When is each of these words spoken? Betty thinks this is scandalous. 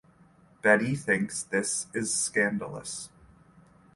Betty 0.63 0.95
thinks 0.95 1.43
this 1.43 1.85
is 1.93 2.11
scandalous. 2.11 3.09